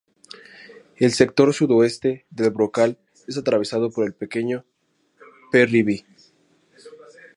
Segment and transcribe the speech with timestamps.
[0.97, 4.65] El sector sudoeste del brocal es atravesado por el pequeño
[5.51, 6.05] "Parry B".